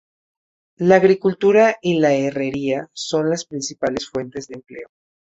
La 0.77 0.95
agricultura 0.95 1.75
y 1.79 1.99
la 1.99 2.15
herrería 2.15 2.87
son 2.91 3.29
las 3.29 3.45
principales 3.45 4.09
fuentes 4.09 4.47
de 4.47 4.55
empleo. 4.55 4.87